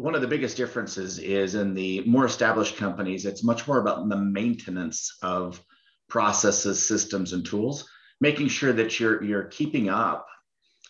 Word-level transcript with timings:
one 0.00 0.14
of 0.14 0.22
the 0.22 0.26
biggest 0.26 0.56
differences 0.56 1.18
is 1.18 1.54
in 1.54 1.74
the 1.74 2.00
more 2.06 2.24
established 2.24 2.76
companies, 2.76 3.26
it's 3.26 3.44
much 3.44 3.68
more 3.68 3.78
about 3.78 4.08
the 4.08 4.16
maintenance 4.16 5.18
of 5.22 5.62
processes, 6.08 6.86
systems, 6.86 7.34
and 7.34 7.44
tools, 7.44 7.88
making 8.20 8.48
sure 8.48 8.72
that 8.72 8.98
you're 8.98 9.22
you're 9.22 9.44
keeping 9.44 9.90
up. 9.90 10.26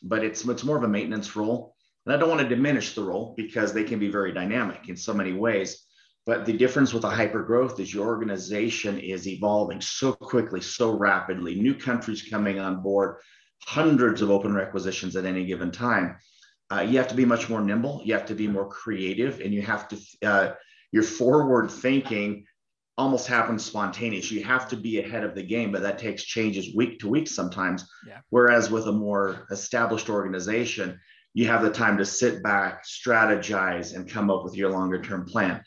But 0.02 0.24
it's 0.24 0.46
it's 0.46 0.64
more 0.64 0.76
of 0.76 0.84
a 0.84 0.88
maintenance 0.88 1.34
role. 1.34 1.74
And 2.06 2.14
I 2.14 2.18
don't 2.18 2.28
want 2.28 2.40
to 2.40 2.48
diminish 2.48 2.94
the 2.94 3.02
role 3.02 3.34
because 3.36 3.72
they 3.72 3.84
can 3.84 3.98
be 3.98 4.10
very 4.10 4.32
dynamic 4.32 4.88
in 4.88 4.96
so 4.96 5.12
many 5.12 5.32
ways. 5.32 5.84
But 6.24 6.46
the 6.46 6.52
difference 6.52 6.94
with 6.94 7.04
a 7.04 7.10
hyper 7.10 7.42
growth 7.42 7.80
is 7.80 7.92
your 7.92 8.06
organization 8.06 8.98
is 8.98 9.26
evolving 9.26 9.80
so 9.80 10.12
quickly, 10.12 10.60
so 10.60 10.96
rapidly, 10.96 11.56
new 11.56 11.74
countries 11.74 12.22
coming 12.30 12.60
on 12.60 12.82
board, 12.82 13.16
hundreds 13.64 14.22
of 14.22 14.30
open 14.30 14.54
requisitions 14.54 15.16
at 15.16 15.24
any 15.24 15.44
given 15.44 15.72
time 15.72 16.16
uh, 16.70 16.80
you 16.80 16.98
have 16.98 17.08
to 17.08 17.14
be 17.14 17.24
much 17.24 17.48
more 17.48 17.60
nimble 17.60 18.00
you 18.04 18.14
have 18.14 18.26
to 18.26 18.34
be 18.34 18.46
more 18.46 18.68
creative 18.68 19.40
and 19.40 19.52
you 19.52 19.62
have 19.62 19.88
to 19.88 19.98
uh, 20.24 20.52
your 20.92 21.02
forward 21.02 21.70
thinking 21.70 22.44
almost 22.96 23.26
happens 23.26 23.64
spontaneous 23.64 24.30
you 24.30 24.42
have 24.42 24.68
to 24.68 24.76
be 24.76 25.00
ahead 25.00 25.24
of 25.24 25.34
the 25.34 25.42
game 25.42 25.72
but 25.72 25.82
that 25.82 25.98
takes 25.98 26.22
changes 26.24 26.74
week 26.74 26.98
to 26.98 27.08
week 27.08 27.26
sometimes 27.26 27.88
yeah. 28.06 28.18
whereas 28.30 28.70
with 28.70 28.86
a 28.86 28.92
more 28.92 29.46
established 29.50 30.08
organization 30.08 30.98
you 31.32 31.46
have 31.46 31.62
the 31.62 31.70
time 31.70 31.96
to 31.96 32.04
sit 32.04 32.42
back 32.42 32.84
strategize 32.84 33.94
and 33.94 34.08
come 34.08 34.30
up 34.30 34.44
with 34.44 34.56
your 34.56 34.70
longer 34.70 35.00
term 35.00 35.24
plan 35.24 35.62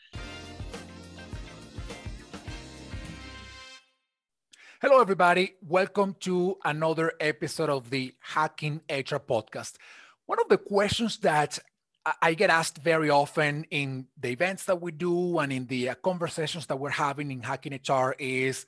Hello, 4.81 4.99
everybody. 4.99 5.53
Welcome 5.61 6.17
to 6.19 6.57
another 6.65 7.13
episode 7.21 7.69
of 7.69 7.89
the 7.89 8.13
Hacking 8.19 8.81
HR 8.89 9.15
podcast. 9.15 9.77
One 10.25 10.39
of 10.39 10.49
the 10.49 10.57
questions 10.57 11.17
that 11.19 11.59
I 12.21 12.33
get 12.33 12.49
asked 12.49 12.79
very 12.79 13.09
often 13.09 13.65
in 13.71 14.07
the 14.19 14.29
events 14.29 14.65
that 14.65 14.81
we 14.81 14.91
do 14.91 15.39
and 15.39 15.53
in 15.53 15.67
the 15.67 15.89
uh, 15.89 15.95
conversations 15.95 16.65
that 16.67 16.77
we're 16.77 16.89
having 16.89 17.31
in 17.31 17.41
Hacking 17.41 17.79
HR 17.87 18.15
is 18.19 18.65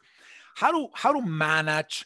how 0.56 0.72
to 0.72 0.88
how 0.94 1.12
to 1.12 1.22
manage 1.22 2.06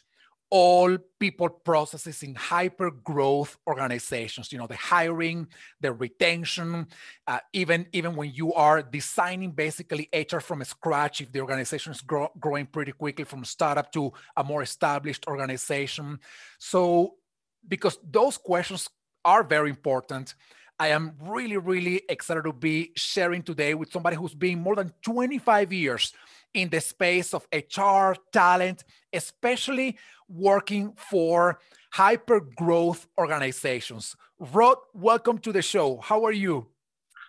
all 0.50 0.98
people 1.20 1.48
processes 1.48 2.24
in 2.24 2.34
hyper 2.34 2.90
growth 2.90 3.56
organizations 3.68 4.50
you 4.50 4.58
know 4.58 4.66
the 4.66 4.74
hiring 4.74 5.46
the 5.80 5.92
retention 5.92 6.88
uh, 7.28 7.38
even 7.52 7.86
even 7.92 8.16
when 8.16 8.32
you 8.34 8.52
are 8.54 8.82
designing 8.82 9.52
basically 9.52 10.08
hr 10.12 10.40
from 10.40 10.64
scratch 10.64 11.20
if 11.20 11.30
the 11.30 11.40
organization 11.40 11.92
is 11.92 12.00
grow, 12.00 12.28
growing 12.40 12.66
pretty 12.66 12.90
quickly 12.90 13.24
from 13.24 13.44
startup 13.44 13.92
to 13.92 14.12
a 14.36 14.42
more 14.42 14.62
established 14.62 15.28
organization. 15.28 16.18
So 16.58 17.14
because 17.68 17.98
those 18.02 18.36
questions 18.36 18.88
are 19.24 19.44
very 19.44 19.70
important. 19.70 20.34
I 20.78 20.88
am 20.88 21.12
really, 21.20 21.58
really 21.58 22.02
excited 22.08 22.44
to 22.44 22.52
be 22.52 22.92
sharing 22.96 23.42
today 23.42 23.74
with 23.74 23.92
somebody 23.92 24.16
who's 24.16 24.34
been 24.34 24.60
more 24.60 24.76
than 24.76 24.92
25 25.02 25.72
years 25.72 26.14
in 26.54 26.70
the 26.70 26.80
space 26.80 27.34
of 27.34 27.46
HR, 27.52 28.14
talent, 28.32 28.84
especially 29.12 29.98
working 30.28 30.94
for 30.96 31.60
hyper 31.92 32.40
growth 32.40 33.06
organizations. 33.18 34.16
Rod, 34.38 34.78
welcome 34.94 35.38
to 35.40 35.52
the 35.52 35.60
show. 35.60 35.98
How 35.98 36.24
are 36.24 36.32
you? 36.32 36.68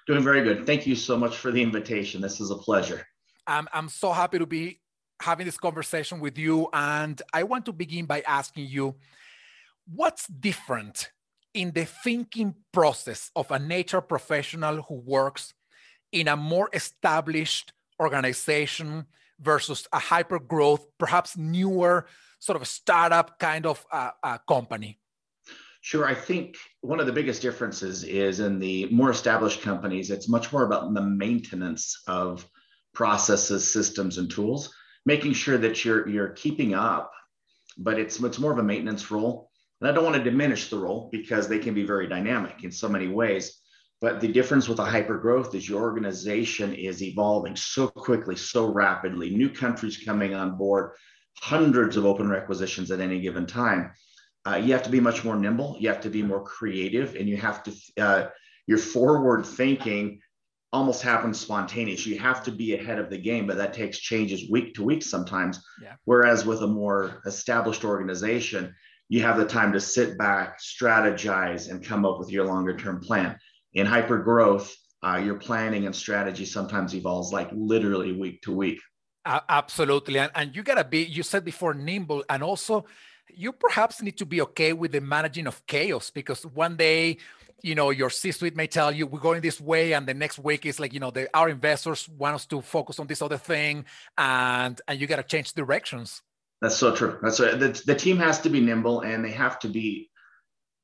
Doing 0.07 0.23
very 0.23 0.43
good. 0.43 0.65
Thank 0.65 0.87
you 0.87 0.95
so 0.95 1.17
much 1.17 1.35
for 1.35 1.51
the 1.51 1.61
invitation. 1.61 2.21
This 2.21 2.39
is 2.39 2.51
a 2.51 2.55
pleasure. 2.55 3.05
I'm, 3.45 3.67
I'm 3.73 3.89
so 3.89 4.13
happy 4.13 4.39
to 4.39 4.45
be 4.45 4.79
having 5.21 5.45
this 5.45 5.57
conversation 5.57 6.19
with 6.19 6.37
you. 6.37 6.69
And 6.73 7.21
I 7.33 7.43
want 7.43 7.65
to 7.65 7.73
begin 7.73 8.05
by 8.05 8.21
asking 8.21 8.67
you 8.67 8.95
what's 9.93 10.27
different 10.27 11.09
in 11.53 11.71
the 11.71 11.85
thinking 11.85 12.55
process 12.71 13.31
of 13.35 13.51
a 13.51 13.57
HR 13.57 14.01
professional 14.01 14.83
who 14.83 14.95
works 14.95 15.53
in 16.11 16.27
a 16.27 16.35
more 16.35 16.69
established 16.73 17.73
organization 17.99 19.05
versus 19.39 19.87
a 19.91 19.99
hyper 19.99 20.39
growth, 20.39 20.85
perhaps 20.97 21.37
newer 21.37 22.05
sort 22.39 22.59
of 22.59 22.67
startup 22.67 23.39
kind 23.39 23.65
of 23.65 23.85
uh, 23.91 24.11
uh, 24.23 24.37
company? 24.47 24.99
Sure. 25.81 26.05
I 26.05 26.13
think 26.13 26.57
one 26.81 26.99
of 26.99 27.07
the 27.07 27.11
biggest 27.11 27.41
differences 27.41 28.03
is 28.03 28.39
in 28.39 28.59
the 28.59 28.87
more 28.91 29.09
established 29.09 29.61
companies, 29.61 30.11
it's 30.11 30.29
much 30.29 30.51
more 30.53 30.63
about 30.63 30.93
the 30.93 31.01
maintenance 31.01 32.03
of 32.07 32.47
processes, 32.93 33.71
systems, 33.71 34.17
and 34.17 34.29
tools, 34.29 34.71
making 35.05 35.33
sure 35.33 35.57
that 35.57 35.83
you're 35.83 36.07
you're 36.07 36.29
keeping 36.29 36.75
up, 36.75 37.11
but 37.77 37.97
it's 37.97 38.19
it's 38.21 38.37
more 38.37 38.51
of 38.51 38.59
a 38.59 38.63
maintenance 38.63 39.09
role. 39.09 39.50
And 39.81 39.89
I 39.89 39.93
don't 39.93 40.03
want 40.03 40.15
to 40.15 40.23
diminish 40.23 40.69
the 40.69 40.77
role 40.77 41.09
because 41.11 41.47
they 41.47 41.59
can 41.59 41.73
be 41.73 41.83
very 41.83 42.07
dynamic 42.07 42.63
in 42.63 42.71
so 42.71 42.87
many 42.87 43.07
ways. 43.07 43.57
But 43.99 44.19
the 44.19 44.27
difference 44.27 44.67
with 44.67 44.79
a 44.79 44.85
hyper 44.85 45.17
growth 45.17 45.53
is 45.53 45.67
your 45.67 45.81
organization 45.81 46.73
is 46.73 47.03
evolving 47.03 47.55
so 47.55 47.87
quickly, 47.87 48.35
so 48.35 48.71
rapidly, 48.71 49.31
new 49.31 49.49
countries 49.49 50.01
coming 50.03 50.33
on 50.33 50.57
board, 50.57 50.91
hundreds 51.39 51.97
of 51.97 52.05
open 52.05 52.29
requisitions 52.29 52.89
at 52.91 52.99
any 52.99 53.21
given 53.21 53.45
time. 53.45 53.91
Uh, 54.47 54.55
you 54.55 54.73
have 54.73 54.83
to 54.83 54.89
be 54.89 54.99
much 54.99 55.23
more 55.23 55.35
nimble, 55.35 55.77
you 55.79 55.87
have 55.87 56.01
to 56.01 56.09
be 56.09 56.23
more 56.23 56.43
creative, 56.43 57.15
and 57.15 57.29
you 57.29 57.37
have 57.37 57.61
to, 57.63 57.71
uh, 57.99 58.27
your 58.65 58.79
forward 58.79 59.45
thinking 59.45 60.19
almost 60.73 61.03
happens 61.03 61.39
spontaneous. 61.39 62.05
You 62.05 62.17
have 62.19 62.43
to 62.45 62.51
be 62.51 62.73
ahead 62.73 62.97
of 62.97 63.09
the 63.09 63.17
game, 63.17 63.45
but 63.45 63.57
that 63.57 63.73
takes 63.73 63.99
changes 63.99 64.49
week 64.49 64.73
to 64.75 64.83
week 64.83 65.03
sometimes. 65.03 65.63
Yeah. 65.81 65.93
Whereas 66.05 66.45
with 66.45 66.61
a 66.61 66.67
more 66.67 67.21
established 67.25 67.83
organization, 67.83 68.73
you 69.11 69.21
have 69.21 69.35
the 69.35 69.45
time 69.45 69.73
to 69.73 69.81
sit 69.81 70.17
back, 70.17 70.61
strategize, 70.61 71.69
and 71.69 71.85
come 71.85 72.05
up 72.05 72.17
with 72.17 72.31
your 72.31 72.45
longer 72.45 72.77
term 72.77 73.01
plan. 73.01 73.37
In 73.73 73.85
hyper 73.85 74.19
growth, 74.19 74.73
uh, 75.05 75.17
your 75.17 75.35
planning 75.35 75.85
and 75.85 75.93
strategy 75.93 76.45
sometimes 76.45 76.95
evolves 76.95 77.33
like 77.33 77.49
literally 77.51 78.13
week 78.13 78.41
to 78.43 78.53
week. 78.53 78.79
Uh, 79.25 79.41
absolutely. 79.49 80.17
And, 80.17 80.31
and 80.33 80.55
you 80.55 80.63
got 80.63 80.75
to 80.75 80.85
be, 80.85 81.03
you 81.03 81.23
said 81.23 81.43
before, 81.43 81.73
nimble. 81.73 82.23
And 82.29 82.41
also, 82.41 82.85
you 83.27 83.51
perhaps 83.51 84.01
need 84.01 84.17
to 84.17 84.25
be 84.25 84.39
okay 84.43 84.71
with 84.71 84.93
the 84.93 85.01
managing 85.01 85.45
of 85.45 85.61
chaos 85.67 86.09
because 86.09 86.45
one 86.45 86.77
day, 86.77 87.17
you 87.61 87.75
know, 87.75 87.89
your 87.89 88.09
C-suite 88.09 88.55
may 88.55 88.67
tell 88.67 88.93
you 88.93 89.07
we're 89.07 89.19
going 89.19 89.41
this 89.41 89.59
way, 89.59 89.91
and 89.91 90.07
the 90.07 90.13
next 90.13 90.39
week 90.39 90.65
is 90.65 90.79
like, 90.79 90.93
you 90.93 91.01
know, 91.01 91.11
the, 91.11 91.27
our 91.37 91.49
investors 91.49 92.07
want 92.07 92.35
us 92.35 92.45
to 92.45 92.61
focus 92.61 92.97
on 92.97 93.07
this 93.07 93.21
other 93.21 93.37
thing, 93.37 93.83
and 94.17 94.79
and 94.87 95.01
you 95.01 95.05
got 95.05 95.17
to 95.17 95.23
change 95.23 95.53
directions. 95.53 96.21
That's 96.61 96.77
so 96.77 96.95
true. 96.95 97.17
That's 97.21 97.39
right. 97.39 97.59
The, 97.59 97.81
the 97.85 97.95
team 97.95 98.17
has 98.17 98.39
to 98.41 98.49
be 98.49 98.59
nimble 98.59 99.01
and 99.01 99.25
they 99.25 99.31
have 99.31 99.59
to 99.59 99.67
be, 99.67 100.09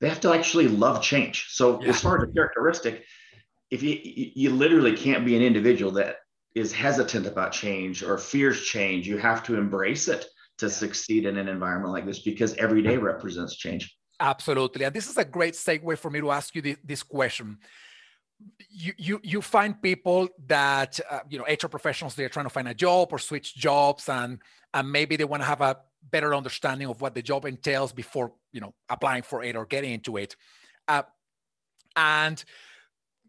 they 0.01 0.09
have 0.09 0.21
to 0.21 0.33
actually 0.33 0.67
love 0.67 1.03
change. 1.03 1.47
So 1.49 1.81
yeah. 1.81 1.89
as 1.89 2.01
far 2.01 2.17
as 2.17 2.29
a 2.29 2.33
characteristic, 2.33 3.03
if 3.69 3.83
you, 3.83 3.99
you 4.03 4.49
literally 4.49 4.95
can't 4.95 5.25
be 5.25 5.35
an 5.35 5.43
individual 5.43 5.91
that 5.93 6.17
is 6.55 6.71
hesitant 6.71 7.27
about 7.27 7.51
change 7.51 8.01
or 8.01 8.17
fears 8.17 8.63
change, 8.63 9.07
you 9.07 9.17
have 9.17 9.43
to 9.43 9.55
embrace 9.55 10.07
it 10.07 10.25
to 10.57 10.69
succeed 10.69 11.25
in 11.25 11.37
an 11.37 11.47
environment 11.47 11.93
like 11.93 12.05
this 12.05 12.19
because 12.19 12.55
every 12.55 12.81
day 12.81 12.97
represents 12.97 13.55
change. 13.55 13.95
Absolutely. 14.19 14.83
And 14.83 14.95
this 14.95 15.07
is 15.07 15.17
a 15.17 15.25
great 15.25 15.53
segue 15.53 15.97
for 15.99 16.09
me 16.09 16.19
to 16.21 16.31
ask 16.31 16.55
you 16.55 16.61
this, 16.63 16.77
this 16.83 17.03
question 17.03 17.59
you 18.69 18.93
you 18.97 19.19
you 19.23 19.41
find 19.41 19.81
people 19.81 20.27
that 20.47 20.99
uh, 21.09 21.19
you 21.29 21.39
know 21.39 21.45
HR 21.45 21.67
professionals 21.67 22.15
they're 22.15 22.29
trying 22.29 22.45
to 22.45 22.49
find 22.51 22.67
a 22.67 22.73
job 22.73 23.09
or 23.11 23.19
switch 23.19 23.55
jobs 23.55 24.07
and 24.09 24.39
and 24.73 24.91
maybe 24.91 25.15
they 25.15 25.23
want 25.23 25.41
to 25.41 25.47
have 25.47 25.61
a 25.61 25.77
better 26.11 26.33
understanding 26.35 26.87
of 26.87 27.01
what 27.01 27.15
the 27.15 27.21
job 27.21 27.45
entails 27.45 27.91
before 27.91 28.33
you 28.51 28.61
know 28.61 28.73
applying 28.89 29.23
for 29.23 29.43
it 29.43 29.55
or 29.55 29.65
getting 29.65 29.91
into 29.91 30.17
it. 30.17 30.35
Uh, 30.87 31.03
and 31.95 32.43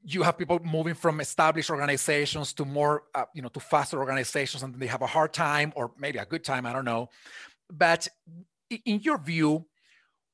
you 0.04 0.22
have 0.22 0.38
people 0.38 0.60
moving 0.62 0.94
from 0.94 1.20
established 1.20 1.70
organizations 1.70 2.52
to 2.52 2.64
more 2.64 3.04
uh, 3.14 3.24
you 3.34 3.42
know 3.42 3.48
to 3.48 3.60
faster 3.60 3.98
organizations 3.98 4.62
and 4.62 4.74
they 4.74 4.86
have 4.86 5.02
a 5.02 5.06
hard 5.06 5.32
time 5.32 5.72
or 5.74 5.92
maybe 5.98 6.18
a 6.18 6.26
good 6.26 6.44
time 6.44 6.66
i 6.66 6.72
don't 6.72 6.84
know. 6.84 7.08
But 7.70 8.08
in 8.70 9.00
your 9.00 9.18
view 9.18 9.66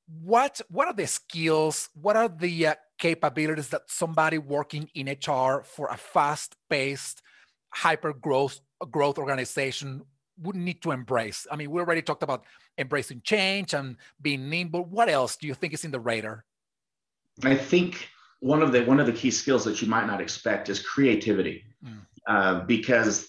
what 0.06 0.60
what 0.68 0.86
are 0.86 0.94
the 0.94 1.06
skills 1.06 1.88
what 1.94 2.16
are 2.16 2.28
the 2.28 2.66
uh, 2.68 2.74
capabilities 2.98 3.68
that 3.68 3.82
somebody 3.86 4.38
working 4.38 4.88
in 4.94 5.08
hr 5.08 5.62
for 5.64 5.88
a 5.90 5.96
fast-paced 5.96 7.22
hyper 7.70 8.12
growth 8.12 8.60
growth 8.90 9.18
organization 9.18 10.02
would 10.40 10.56
need 10.56 10.82
to 10.82 10.90
embrace. 10.90 11.46
I 11.50 11.56
mean 11.56 11.70
we 11.70 11.80
already 11.80 12.02
talked 12.02 12.22
about 12.22 12.44
embracing 12.78 13.22
change 13.22 13.74
and 13.74 13.96
being 14.20 14.48
nimble 14.48 14.84
what 14.84 15.08
else 15.08 15.36
do 15.36 15.46
you 15.46 15.54
think 15.54 15.74
is 15.74 15.84
in 15.84 15.90
the 15.90 16.00
radar? 16.00 16.44
I 17.42 17.56
think 17.56 18.08
one 18.40 18.62
of 18.62 18.72
the 18.72 18.84
one 18.84 19.00
of 19.00 19.06
the 19.06 19.12
key 19.12 19.30
skills 19.30 19.64
that 19.64 19.80
you 19.82 19.88
might 19.88 20.06
not 20.06 20.20
expect 20.20 20.68
is 20.68 20.80
creativity. 20.80 21.64
Mm. 21.84 22.00
uh, 22.26 22.64
because 22.64 23.28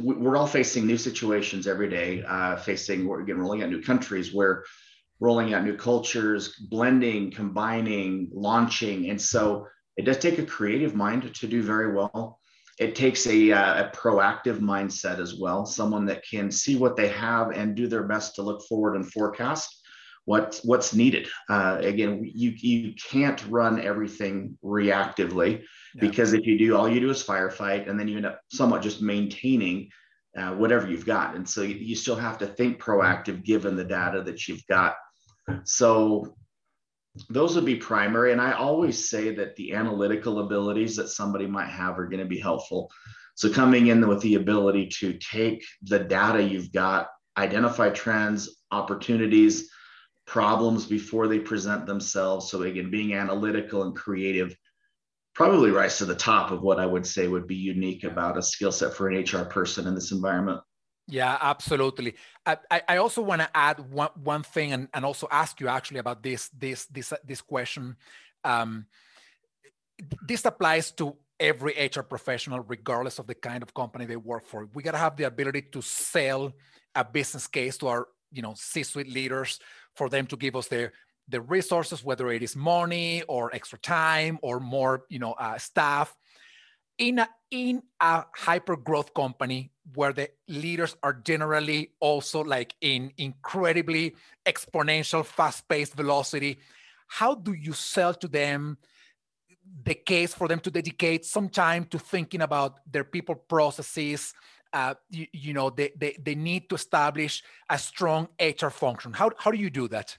we're 0.00 0.36
all 0.36 0.46
facing 0.46 0.86
new 0.86 0.96
situations 0.96 1.66
every 1.66 1.88
day 1.88 2.22
uh, 2.26 2.56
facing 2.56 3.06
we're 3.06 3.20
again 3.20 3.38
rolling 3.38 3.62
out 3.62 3.70
new 3.70 3.82
countries 3.82 4.32
where 4.32 4.64
rolling 5.24 5.54
out 5.54 5.64
new 5.64 5.76
cultures, 5.76 6.42
blending, 6.74 7.30
combining, 7.30 8.28
launching. 8.48 8.98
And 9.10 9.20
so 9.32 9.66
it 9.96 10.04
does 10.04 10.18
take 10.18 10.38
a 10.38 10.52
creative 10.56 10.94
mind 11.04 11.20
to 11.40 11.46
do 11.46 11.62
very 11.62 11.90
well. 11.96 12.40
It 12.78 12.96
takes 12.96 13.22
a, 13.26 13.38
uh, 13.52 13.84
a 13.84 13.90
proactive 14.00 14.58
mindset 14.58 15.18
as 15.20 15.32
well, 15.42 15.64
someone 15.64 16.06
that 16.06 16.24
can 16.28 16.50
see 16.50 16.74
what 16.82 16.96
they 16.96 17.08
have 17.08 17.46
and 17.58 17.76
do 17.76 17.86
their 17.86 18.06
best 18.12 18.34
to 18.34 18.42
look 18.42 18.60
forward 18.68 18.96
and 18.96 19.06
forecast. 19.12 19.68
what's 20.24 20.64
what's 20.64 20.94
needed. 20.94 21.28
Uh, 21.48 21.78
again, 21.80 22.22
you 22.34 22.52
you 22.56 22.94
can't 22.94 23.44
run 23.48 23.80
everything 23.80 24.56
reactively 24.64 25.60
yeah. 25.60 26.00
because 26.00 26.32
if 26.32 26.46
you 26.46 26.58
do, 26.58 26.76
all 26.76 26.88
you 26.88 27.00
do 27.00 27.10
is 27.10 27.22
firefight, 27.22 27.88
and 27.88 27.98
then 27.98 28.08
you 28.08 28.16
end 28.16 28.26
up 28.26 28.40
somewhat 28.50 28.82
just 28.82 29.02
maintaining 29.02 29.88
uh, 30.36 30.52
whatever 30.52 30.88
you've 30.88 31.06
got. 31.06 31.34
And 31.34 31.48
so 31.48 31.62
you, 31.62 31.74
you 31.74 31.94
still 31.94 32.16
have 32.16 32.38
to 32.38 32.46
think 32.46 32.80
proactive 32.80 33.44
given 33.44 33.76
the 33.76 33.84
data 33.84 34.22
that 34.22 34.48
you've 34.48 34.66
got. 34.68 34.94
So 35.64 36.34
those 37.28 37.54
would 37.54 37.64
be 37.64 37.76
primary. 37.76 38.32
And 38.32 38.40
I 38.40 38.52
always 38.52 39.08
say 39.08 39.34
that 39.34 39.56
the 39.56 39.74
analytical 39.74 40.40
abilities 40.40 40.96
that 40.96 41.08
somebody 41.08 41.46
might 41.46 41.68
have 41.68 41.98
are 41.98 42.06
going 42.06 42.20
to 42.20 42.26
be 42.26 42.38
helpful. 42.38 42.90
So 43.34 43.50
coming 43.50 43.88
in 43.88 44.06
with 44.06 44.20
the 44.20 44.36
ability 44.36 44.88
to 45.00 45.14
take 45.14 45.64
the 45.82 45.98
data 45.98 46.42
you've 46.42 46.72
got, 46.72 47.08
identify 47.36 47.90
trends, 47.90 48.62
opportunities, 48.70 49.70
problems 50.26 50.86
before 50.86 51.28
they 51.28 51.38
present 51.38 51.86
themselves. 51.86 52.50
So 52.50 52.62
again, 52.62 52.90
being 52.90 53.14
analytical 53.14 53.82
and 53.82 53.96
creative 53.96 54.56
probably 55.34 55.70
rise 55.70 55.98
to 55.98 56.04
the 56.04 56.14
top 56.14 56.50
of 56.50 56.62
what 56.62 56.78
I 56.78 56.86
would 56.86 57.06
say 57.06 57.26
would 57.26 57.46
be 57.46 57.56
unique 57.56 58.04
about 58.04 58.36
a 58.36 58.42
skill 58.42 58.72
set 58.72 58.94
for 58.94 59.08
an 59.08 59.22
HR 59.22 59.44
person 59.44 59.86
in 59.86 59.94
this 59.94 60.12
environment. 60.12 60.60
Yeah, 61.12 61.36
absolutely. 61.42 62.14
I, 62.46 62.56
I 62.88 62.96
also 62.96 63.20
want 63.20 63.42
to 63.42 63.50
add 63.54 63.78
one, 63.92 64.08
one 64.24 64.42
thing 64.42 64.72
and, 64.72 64.88
and 64.94 65.04
also 65.04 65.28
ask 65.30 65.60
you 65.60 65.68
actually 65.68 65.98
about 65.98 66.22
this 66.22 66.48
this 66.48 66.86
this 66.86 67.12
this 67.22 67.42
question. 67.42 67.96
Um, 68.44 68.86
this 70.26 70.42
applies 70.46 70.90
to 70.92 71.14
every 71.38 71.74
HR 71.74 72.00
professional, 72.00 72.60
regardless 72.60 73.18
of 73.18 73.26
the 73.26 73.34
kind 73.34 73.62
of 73.62 73.74
company 73.74 74.06
they 74.06 74.16
work 74.16 74.46
for. 74.46 74.66
We 74.72 74.82
got 74.82 74.92
to 74.92 74.98
have 74.98 75.16
the 75.18 75.24
ability 75.24 75.62
to 75.72 75.82
sell 75.82 76.54
a 76.94 77.04
business 77.04 77.46
case 77.46 77.76
to 77.78 77.88
our 77.88 78.08
you 78.30 78.40
know 78.40 78.54
C-suite 78.56 79.12
leaders 79.12 79.60
for 79.94 80.08
them 80.08 80.26
to 80.28 80.36
give 80.36 80.56
us 80.56 80.68
their 80.68 80.94
the 81.28 81.42
resources, 81.42 82.02
whether 82.02 82.32
it 82.32 82.42
is 82.42 82.56
money 82.56 83.22
or 83.28 83.54
extra 83.54 83.78
time 83.78 84.38
or 84.40 84.60
more, 84.60 85.04
you 85.10 85.18
know, 85.18 85.32
uh, 85.32 85.58
staff. 85.58 86.16
In 86.98 87.18
a, 87.18 87.28
in 87.50 87.82
a 88.00 88.24
hyper 88.34 88.76
growth 88.76 89.12
company 89.14 89.70
where 89.94 90.12
the 90.12 90.30
leaders 90.48 90.96
are 91.02 91.12
generally 91.12 91.92
also 92.00 92.44
like 92.44 92.74
in 92.80 93.12
incredibly 93.18 94.14
exponential, 94.46 95.24
fast 95.24 95.66
paced 95.68 95.94
velocity, 95.94 96.58
how 97.08 97.34
do 97.34 97.52
you 97.52 97.72
sell 97.72 98.14
to 98.14 98.28
them 98.28 98.78
the 99.84 99.94
case 99.94 100.34
for 100.34 100.48
them 100.48 100.60
to 100.60 100.70
dedicate 100.70 101.24
some 101.24 101.48
time 101.48 101.84
to 101.86 101.98
thinking 101.98 102.42
about 102.42 102.80
their 102.90 103.04
people 103.04 103.34
processes? 103.34 104.34
Uh, 104.72 104.94
you, 105.10 105.26
you 105.32 105.52
know, 105.52 105.68
they, 105.68 105.92
they, 105.96 106.16
they 106.22 106.34
need 106.34 106.68
to 106.68 106.74
establish 106.74 107.42
a 107.68 107.78
strong 107.78 108.28
HR 108.40 108.68
function. 108.68 109.12
How, 109.12 109.30
how 109.36 109.50
do 109.50 109.58
you 109.58 109.68
do 109.68 109.88
that? 109.88 110.16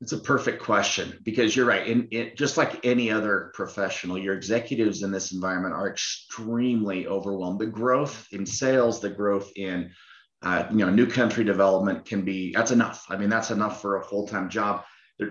It's 0.00 0.12
a 0.12 0.18
perfect 0.18 0.62
question 0.62 1.18
because 1.24 1.54
you're 1.54 1.66
right. 1.66 1.86
In, 1.86 2.08
in, 2.08 2.30
just 2.34 2.56
like 2.56 2.86
any 2.86 3.10
other 3.10 3.50
professional, 3.52 4.16
your 4.16 4.34
executives 4.34 5.02
in 5.02 5.10
this 5.10 5.32
environment 5.32 5.74
are 5.74 5.90
extremely 5.90 7.06
overwhelmed. 7.06 7.60
The 7.60 7.66
growth 7.66 8.26
in 8.32 8.46
sales, 8.46 9.00
the 9.00 9.10
growth 9.10 9.52
in 9.56 9.90
uh, 10.42 10.64
you 10.70 10.78
know 10.78 10.90
new 10.90 11.06
country 11.06 11.44
development 11.44 12.06
can 12.06 12.22
be 12.22 12.52
that's 12.54 12.70
enough. 12.70 13.04
I 13.10 13.16
mean, 13.16 13.28
that's 13.28 13.50
enough 13.50 13.82
for 13.82 13.98
a 13.98 14.04
full 14.04 14.26
time 14.26 14.48
job. 14.48 14.84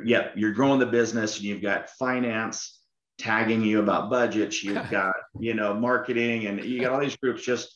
Yeah, 0.05 0.29
you're 0.35 0.53
growing 0.53 0.79
the 0.79 0.85
business, 0.85 1.37
and 1.37 1.45
you've 1.45 1.63
got 1.63 1.89
finance 1.91 2.79
tagging 3.17 3.63
you 3.63 3.79
about 3.79 4.11
budgets. 4.11 4.63
You've 4.63 4.89
got 4.91 5.15
you 5.39 5.55
know 5.55 5.73
marketing, 5.73 6.45
and 6.45 6.63
you 6.63 6.79
got 6.79 6.91
all 6.91 7.01
these 7.01 7.17
groups 7.17 7.43
just 7.43 7.75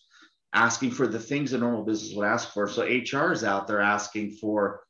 asking 0.53 0.91
for 0.91 1.07
the 1.07 1.19
things 1.19 1.53
a 1.53 1.57
normal 1.57 1.83
business 1.83 2.15
would 2.15 2.27
ask 2.27 2.53
for. 2.53 2.67
So 2.67 2.83
HR 2.83 3.31
is 3.31 3.43
out 3.43 3.67
there 3.67 3.81
asking 3.81 4.33
for 4.33 4.81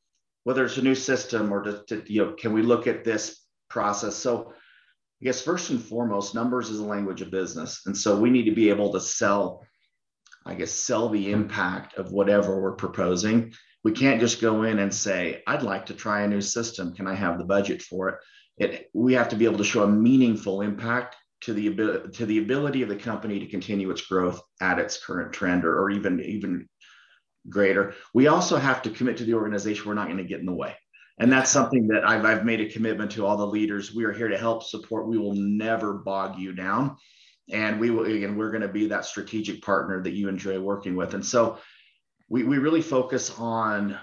whether 0.43 0.65
it's 0.65 0.77
a 0.77 0.81
new 0.81 0.95
system 0.95 1.51
or 1.51 1.63
to, 1.63 1.83
to, 1.87 2.13
you 2.13 2.25
know, 2.25 2.33
can 2.33 2.53
we 2.53 2.61
look 2.61 2.87
at 2.87 3.03
this 3.03 3.41
process? 3.69 4.15
So 4.15 4.53
I 5.21 5.25
guess 5.25 5.41
first 5.41 5.69
and 5.69 5.81
foremost, 5.81 6.35
numbers 6.35 6.69
is 6.69 6.79
a 6.79 6.85
language 6.85 7.21
of 7.21 7.31
business. 7.31 7.81
And 7.85 7.97
so 7.97 8.19
we 8.19 8.29
need 8.29 8.45
to 8.45 8.55
be 8.55 8.69
able 8.69 8.91
to 8.93 8.99
sell, 8.99 9.65
I 10.45 10.53
guess, 10.55 10.71
sell 10.71 11.09
the 11.09 11.31
impact 11.31 11.97
of 11.97 12.11
whatever 12.11 12.61
we're 12.61 12.75
proposing. 12.75 13.53
We 13.83 13.93
can't 13.93 14.19
just 14.19 14.41
go 14.41 14.63
in 14.63 14.79
and 14.79 14.93
say, 14.93 15.41
I'd 15.47 15.63
like 15.63 15.85
to 15.87 15.93
try 15.93 16.21
a 16.21 16.27
new 16.27 16.41
system. 16.41 16.93
Can 16.93 17.07
I 17.07 17.15
have 17.15 17.37
the 17.37 17.45
budget 17.45 17.81
for 17.81 18.09
it? 18.09 18.15
It, 18.57 18.89
we 18.93 19.13
have 19.13 19.29
to 19.29 19.35
be 19.35 19.45
able 19.45 19.57
to 19.57 19.63
show 19.63 19.83
a 19.83 19.87
meaningful 19.87 20.61
impact 20.61 21.15
to 21.41 21.53
the 21.53 22.09
to 22.13 22.25
the 22.25 22.39
ability 22.39 22.83
of 22.83 22.89
the 22.89 22.95
company 22.95 23.39
to 23.39 23.47
continue 23.47 23.91
its 23.91 24.01
growth 24.01 24.41
at 24.61 24.79
its 24.79 25.03
current 25.03 25.33
trend 25.33 25.65
or, 25.65 25.77
or 25.77 25.89
even 25.89 26.21
even 26.21 26.69
greater. 27.49 27.93
We 28.13 28.27
also 28.27 28.57
have 28.57 28.81
to 28.83 28.89
commit 28.89 29.17
to 29.17 29.25
the 29.25 29.33
organization. 29.33 29.87
We're 29.87 29.93
not 29.93 30.07
going 30.07 30.17
to 30.17 30.23
get 30.23 30.39
in 30.39 30.45
the 30.45 30.53
way. 30.53 30.75
And 31.19 31.31
that's 31.31 31.51
something 31.51 31.87
that 31.89 32.07
I've, 32.07 32.25
I've 32.25 32.45
made 32.45 32.61
a 32.61 32.69
commitment 32.69 33.11
to 33.11 33.25
all 33.25 33.37
the 33.37 33.45
leaders. 33.45 33.93
We 33.93 34.03
are 34.05 34.11
here 34.11 34.29
to 34.29 34.37
help 34.37 34.63
support. 34.63 35.07
We 35.07 35.17
will 35.17 35.35
never 35.35 35.93
bog 35.93 36.39
you 36.39 36.53
down. 36.53 36.97
And 37.51 37.79
we 37.79 37.91
will, 37.91 38.05
again, 38.05 38.35
we're 38.35 38.51
going 38.51 38.61
to 38.61 38.67
be 38.67 38.87
that 38.87 39.05
strategic 39.05 39.61
partner 39.61 40.01
that 40.01 40.13
you 40.13 40.27
enjoy 40.27 40.59
working 40.59 40.95
with. 40.95 41.13
And 41.13 41.25
so 41.25 41.59
we, 42.29 42.43
we 42.43 42.57
really 42.57 42.81
focus 42.81 43.37
on 43.37 43.99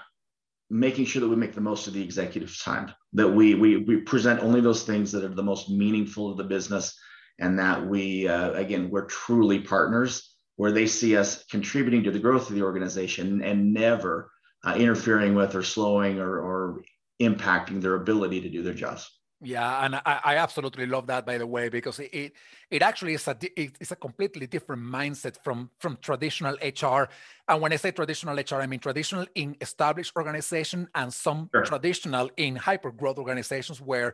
making 0.69 1.05
sure 1.05 1.19
that 1.19 1.27
we 1.27 1.35
make 1.35 1.53
the 1.53 1.59
most 1.59 1.87
of 1.87 1.93
the 1.93 2.01
executive 2.03 2.57
time, 2.63 2.93
that 3.13 3.27
we, 3.27 3.55
we, 3.55 3.77
we 3.77 3.97
present 3.97 4.39
only 4.41 4.61
those 4.61 4.83
things 4.83 5.11
that 5.11 5.23
are 5.25 5.35
the 5.35 5.43
most 5.43 5.69
meaningful 5.69 6.31
to 6.31 6.41
the 6.41 6.47
business, 6.47 6.97
and 7.39 7.59
that 7.59 7.85
we, 7.85 8.27
uh, 8.27 8.51
again, 8.53 8.89
we're 8.89 9.05
truly 9.07 9.59
partners 9.59 10.30
where 10.61 10.71
they 10.71 10.85
see 10.85 11.17
us 11.17 11.43
contributing 11.45 12.03
to 12.03 12.11
the 12.11 12.19
growth 12.19 12.47
of 12.47 12.55
the 12.55 12.61
organization 12.61 13.41
and 13.41 13.73
never 13.73 14.29
uh, 14.63 14.75
interfering 14.77 15.33
with 15.33 15.55
or 15.55 15.63
slowing 15.63 16.19
or, 16.19 16.37
or 16.37 16.83
impacting 17.19 17.81
their 17.81 17.95
ability 17.95 18.39
to 18.39 18.47
do 18.47 18.61
their 18.61 18.75
jobs. 18.75 19.09
Yeah, 19.41 19.83
and 19.83 19.95
I, 19.95 20.19
I, 20.23 20.35
absolutely 20.35 20.85
love 20.85 21.07
that, 21.07 21.25
by 21.25 21.39
the 21.39 21.47
way, 21.47 21.69
because 21.69 21.99
it 21.99 22.33
it 22.69 22.83
actually 22.83 23.15
is 23.15 23.27
a 23.27 23.35
it's 23.57 23.89
a 23.89 23.95
completely 23.95 24.45
different 24.45 24.83
mindset 24.83 25.35
from 25.43 25.71
from 25.79 25.97
traditional 25.99 26.55
HR. 26.61 27.09
And 27.47 27.59
when 27.59 27.73
I 27.73 27.77
say 27.77 27.89
traditional 27.89 28.35
HR, 28.35 28.61
I 28.61 28.67
mean 28.67 28.79
traditional 28.79 29.25
in 29.33 29.55
established 29.61 30.13
organization 30.15 30.87
and 30.93 31.11
some 31.11 31.49
sure. 31.55 31.63
traditional 31.63 32.29
in 32.37 32.55
hyper 32.55 32.91
growth 32.91 33.17
organizations 33.17 33.81
where 33.81 34.13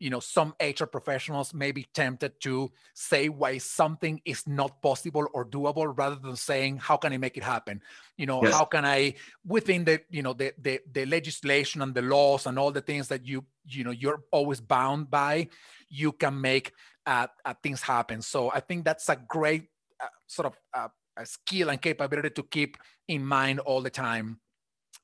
you 0.00 0.08
know 0.08 0.18
some 0.18 0.54
hr 0.60 0.86
professionals 0.86 1.54
may 1.54 1.70
be 1.70 1.86
tempted 1.94 2.40
to 2.40 2.72
say 2.94 3.28
why 3.28 3.58
something 3.58 4.20
is 4.24 4.46
not 4.48 4.82
possible 4.82 5.26
or 5.34 5.44
doable 5.44 5.92
rather 5.96 6.16
than 6.16 6.34
saying 6.34 6.78
how 6.78 6.96
can 6.96 7.12
i 7.12 7.18
make 7.18 7.36
it 7.36 7.44
happen? 7.44 7.80
You 8.16 8.26
know 8.26 8.42
yes. 8.42 8.54
how 8.54 8.64
can 8.64 8.84
i 8.84 9.14
within 9.46 9.84
the 9.84 10.00
you 10.10 10.22
know 10.22 10.32
the, 10.32 10.52
the 10.60 10.80
the 10.90 11.04
legislation 11.06 11.82
and 11.82 11.94
the 11.94 12.02
laws 12.02 12.46
and 12.46 12.58
all 12.58 12.72
the 12.72 12.80
things 12.80 13.08
that 13.08 13.26
you 13.26 13.44
you 13.66 13.84
know 13.84 13.90
you're 13.90 14.22
always 14.32 14.60
bound 14.60 15.10
by 15.10 15.48
you 15.88 16.12
can 16.12 16.40
make 16.40 16.72
uh, 17.06 17.26
uh, 17.44 17.54
things 17.62 17.82
happen? 17.82 18.22
So 18.22 18.50
i 18.50 18.60
think 18.60 18.84
that's 18.84 19.08
a 19.10 19.16
great 19.16 19.68
uh, 20.02 20.08
sort 20.26 20.46
of 20.46 20.54
uh, 20.74 20.88
a 21.16 21.26
skill 21.26 21.68
and 21.68 21.80
capability 21.80 22.30
to 22.30 22.42
keep 22.42 22.78
in 23.06 23.24
mind 23.24 23.60
all 23.60 23.82
the 23.82 23.90
time. 23.90 24.40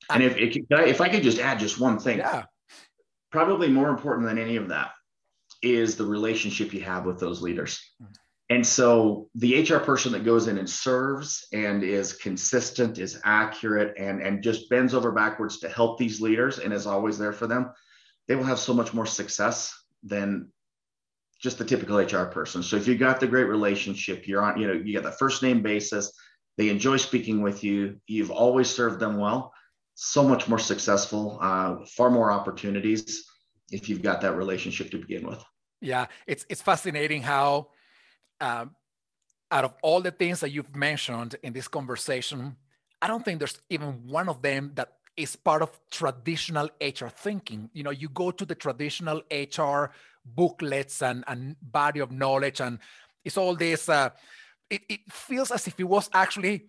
And 0.09 0.23
if, 0.23 0.37
if, 0.37 0.55
if 0.69 1.01
I 1.01 1.09
could 1.09 1.21
just 1.21 1.37
add 1.37 1.59
just 1.59 1.79
one 1.79 1.99
thing, 1.99 2.19
yeah 2.19 2.45
probably 3.31 3.67
more 3.67 3.89
important 3.89 4.27
than 4.27 4.37
any 4.37 4.55
of 4.55 4.69
that 4.69 4.91
is 5.61 5.95
the 5.95 6.05
relationship 6.05 6.73
you 6.73 6.81
have 6.81 7.05
with 7.05 7.19
those 7.19 7.41
leaders. 7.41 7.81
Mm-hmm. 8.01 8.11
And 8.49 8.65
so 8.65 9.29
the 9.35 9.61
HR 9.61 9.79
person 9.79 10.13
that 10.13 10.23
goes 10.23 10.47
in 10.47 10.57
and 10.57 10.69
serves 10.69 11.47
and 11.51 11.83
is 11.83 12.13
consistent, 12.13 12.97
is 12.97 13.19
accurate, 13.25 13.95
and, 13.97 14.21
and 14.21 14.41
just 14.41 14.69
bends 14.69 14.93
over 14.93 15.11
backwards 15.11 15.59
to 15.59 15.69
help 15.69 15.97
these 15.97 16.21
leaders 16.21 16.59
and 16.59 16.71
is 16.71 16.87
always 16.87 17.17
there 17.17 17.33
for 17.33 17.45
them, 17.45 17.71
they 18.27 18.35
will 18.35 18.45
have 18.45 18.59
so 18.59 18.73
much 18.73 18.93
more 18.93 19.05
success 19.05 19.73
than 20.03 20.49
just 21.41 21.57
the 21.57 21.65
typical 21.65 21.97
HR 21.97 22.25
person. 22.25 22.63
So 22.63 22.77
if 22.77 22.87
you 22.87 22.95
got 22.97 23.19
the 23.19 23.27
great 23.27 23.43
relationship, 23.43 24.27
you're 24.27 24.41
on, 24.41 24.59
you 24.59 24.67
know, 24.67 24.73
you 24.73 24.93
get 24.93 25.03
the 25.03 25.11
first 25.11 25.43
name 25.43 25.61
basis, 25.61 26.11
they 26.57 26.69
enjoy 26.69 26.97
speaking 26.97 27.41
with 27.41 27.63
you, 27.63 27.97
you've 28.07 28.31
always 28.31 28.69
served 28.69 28.99
them 28.99 29.17
well, 29.17 29.53
so 29.99 30.23
much 30.23 30.47
more 30.47 30.59
successful, 30.59 31.39
uh, 31.41 31.77
far 31.97 32.11
more 32.11 32.31
opportunities 32.31 33.25
if 33.71 33.89
you've 33.89 34.03
got 34.03 34.21
that 34.21 34.35
relationship 34.35 34.91
to 34.91 34.99
begin 34.99 35.25
with. 35.25 35.43
Yeah, 35.81 36.05
it's 36.27 36.45
it's 36.49 36.61
fascinating 36.61 37.23
how 37.23 37.69
um, 38.39 38.75
out 39.49 39.65
of 39.65 39.73
all 39.81 40.01
the 40.01 40.11
things 40.11 40.39
that 40.41 40.51
you've 40.51 40.75
mentioned 40.75 41.35
in 41.41 41.51
this 41.51 41.67
conversation, 41.67 42.55
I 43.01 43.07
don't 43.07 43.25
think 43.25 43.39
there's 43.39 43.59
even 43.71 44.07
one 44.07 44.29
of 44.29 44.43
them 44.43 44.71
that 44.75 44.93
is 45.17 45.35
part 45.35 45.63
of 45.63 45.71
traditional 45.89 46.69
HR 46.79 47.07
thinking. 47.07 47.71
You 47.73 47.81
know, 47.81 47.89
you 47.89 48.09
go 48.09 48.29
to 48.29 48.45
the 48.45 48.53
traditional 48.53 49.23
HR 49.31 49.89
booklets 50.23 51.01
and, 51.01 51.23
and 51.27 51.55
body 51.59 52.01
of 52.01 52.11
knowledge, 52.11 52.61
and 52.61 52.77
it's 53.25 53.37
all 53.37 53.55
this. 53.55 53.89
Uh, 53.89 54.11
it, 54.69 54.81
it 54.87 54.99
feels 55.11 55.49
as 55.49 55.65
if 55.65 55.79
it 55.79 55.85
was 55.85 56.07
actually 56.13 56.67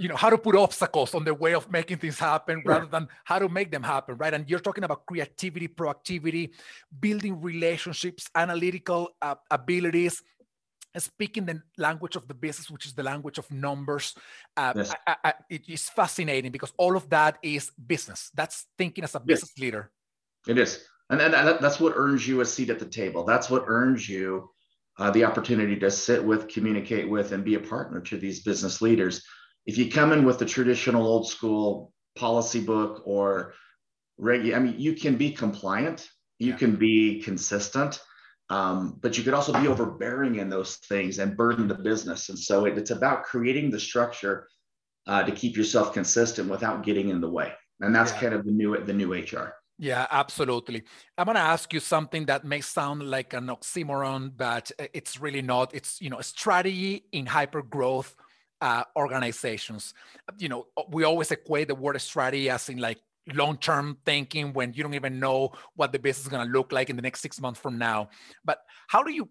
you 0.00 0.08
know 0.08 0.16
how 0.16 0.30
to 0.30 0.38
put 0.38 0.56
obstacles 0.56 1.14
on 1.14 1.24
the 1.24 1.34
way 1.34 1.54
of 1.54 1.70
making 1.70 1.98
things 1.98 2.18
happen 2.18 2.62
rather 2.64 2.86
than 2.86 3.06
how 3.24 3.38
to 3.38 3.48
make 3.48 3.70
them 3.70 3.82
happen 3.82 4.16
right 4.16 4.34
and 4.34 4.48
you're 4.48 4.64
talking 4.68 4.84
about 4.84 5.04
creativity 5.06 5.68
proactivity 5.68 6.50
building 7.00 7.40
relationships 7.40 8.28
analytical 8.34 9.10
uh, 9.20 9.34
abilities 9.50 10.22
speaking 10.96 11.44
the 11.46 11.62
language 11.78 12.16
of 12.16 12.26
the 12.26 12.34
business 12.34 12.70
which 12.70 12.86
is 12.86 12.94
the 12.94 13.02
language 13.02 13.38
of 13.38 13.50
numbers 13.52 14.14
uh, 14.56 14.72
yes. 14.74 14.94
I, 15.06 15.16
I, 15.24 15.34
it 15.48 15.68
is 15.68 15.88
fascinating 15.88 16.50
because 16.50 16.72
all 16.78 16.96
of 16.96 17.08
that 17.10 17.38
is 17.42 17.70
business 17.86 18.30
that's 18.34 18.66
thinking 18.78 19.04
as 19.04 19.14
a 19.14 19.20
business 19.20 19.52
yes. 19.56 19.62
leader 19.62 19.90
It 20.48 20.58
is. 20.58 20.84
And, 21.10 21.20
and 21.20 21.34
that's 21.34 21.80
what 21.80 21.94
earns 21.96 22.26
you 22.26 22.40
a 22.40 22.46
seat 22.46 22.70
at 22.70 22.78
the 22.78 22.86
table. 22.86 23.24
That's 23.24 23.50
what 23.50 23.64
earns 23.66 24.08
you 24.08 24.50
uh, 24.98 25.10
the 25.10 25.24
opportunity 25.24 25.76
to 25.76 25.90
sit 25.90 26.22
with, 26.22 26.48
communicate 26.48 27.08
with, 27.08 27.32
and 27.32 27.44
be 27.44 27.54
a 27.54 27.60
partner 27.60 28.00
to 28.00 28.18
these 28.18 28.42
business 28.42 28.80
leaders. 28.80 29.24
If 29.70 29.78
you 29.78 29.88
come 29.88 30.10
in 30.10 30.24
with 30.24 30.40
the 30.40 30.46
traditional 30.46 31.06
old 31.06 31.28
school 31.28 31.92
policy 32.16 32.58
book 32.58 33.02
or 33.04 33.54
regular, 34.18 34.56
I 34.56 34.58
mean, 34.58 34.74
you 34.80 34.94
can 34.94 35.14
be 35.14 35.30
compliant, 35.30 36.08
you 36.40 36.50
yeah. 36.50 36.56
can 36.56 36.74
be 36.74 37.22
consistent, 37.22 38.00
um, 38.48 38.98
but 39.00 39.16
you 39.16 39.22
could 39.22 39.32
also 39.32 39.52
be 39.52 39.68
overbearing 39.68 40.34
in 40.40 40.48
those 40.48 40.74
things 40.88 41.20
and 41.20 41.36
burden 41.36 41.68
the 41.68 41.76
business. 41.76 42.30
And 42.30 42.36
so 42.36 42.64
it, 42.64 42.78
it's 42.78 42.90
about 42.90 43.22
creating 43.22 43.70
the 43.70 43.78
structure 43.78 44.48
uh, 45.06 45.22
to 45.22 45.30
keep 45.30 45.56
yourself 45.56 45.92
consistent 45.92 46.50
without 46.50 46.82
getting 46.82 47.10
in 47.10 47.20
the 47.20 47.30
way. 47.30 47.52
And 47.78 47.94
that's 47.94 48.10
yeah. 48.14 48.20
kind 48.22 48.34
of 48.34 48.44
the 48.44 48.50
new 48.50 48.76
the 48.84 48.92
new 48.92 49.14
HR. 49.14 49.54
Yeah, 49.78 50.08
absolutely. 50.10 50.82
I'm 51.16 51.26
going 51.26 51.36
to 51.36 51.40
ask 51.54 51.72
you 51.72 51.78
something 51.78 52.26
that 52.26 52.44
may 52.44 52.60
sound 52.60 53.08
like 53.08 53.34
an 53.34 53.46
oxymoron, 53.46 54.32
but 54.36 54.72
it's 54.92 55.20
really 55.20 55.42
not. 55.42 55.72
It's 55.76 56.00
you 56.00 56.10
know, 56.10 56.18
a 56.18 56.24
strategy 56.24 57.04
in 57.12 57.26
hyper 57.26 57.62
growth 57.62 58.16
uh, 58.60 58.84
organizations. 58.96 59.94
You 60.38 60.48
know, 60.48 60.66
we 60.90 61.04
always 61.04 61.30
equate 61.30 61.68
the 61.68 61.74
word 61.74 62.00
strategy 62.00 62.50
as 62.50 62.68
in 62.68 62.78
like 62.78 62.98
long-term 63.32 63.98
thinking 64.04 64.52
when 64.52 64.72
you 64.72 64.82
don't 64.82 64.94
even 64.94 65.20
know 65.20 65.52
what 65.76 65.92
the 65.92 65.98
business 65.98 66.24
is 66.24 66.28
going 66.28 66.46
to 66.46 66.52
look 66.52 66.72
like 66.72 66.90
in 66.90 66.96
the 66.96 67.02
next 67.02 67.20
six 67.20 67.40
months 67.40 67.60
from 67.60 67.78
now. 67.78 68.08
But 68.44 68.58
how 68.88 69.02
do 69.02 69.12
you 69.12 69.28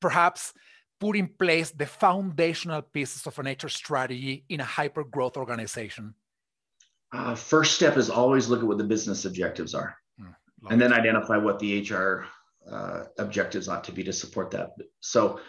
perhaps 0.00 0.52
put 1.00 1.16
in 1.16 1.28
place 1.28 1.70
the 1.70 1.86
foundational 1.86 2.82
pieces 2.82 3.26
of 3.26 3.38
an 3.38 3.46
HR 3.46 3.68
strategy 3.68 4.44
in 4.48 4.60
a 4.60 4.64
hyper 4.64 5.04
growth 5.04 5.36
organization? 5.36 6.14
uh, 7.12 7.34
first 7.34 7.74
step 7.74 7.96
is 7.96 8.10
always 8.10 8.48
look 8.48 8.60
at 8.60 8.66
what 8.66 8.78
the 8.78 8.84
business 8.84 9.24
objectives 9.24 9.74
are 9.74 9.96
mm, 10.20 10.34
and 10.70 10.80
then 10.80 10.92
identify 10.92 11.36
what 11.36 11.58
the 11.58 11.80
hr 11.90 12.24
uh, 12.70 13.04
objectives 13.18 13.68
ought 13.68 13.84
to 13.84 13.92
be 13.92 14.04
to 14.04 14.12
support 14.12 14.50
that 14.50 14.72
so 15.00 15.40